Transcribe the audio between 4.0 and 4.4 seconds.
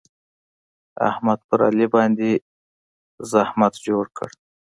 کړ.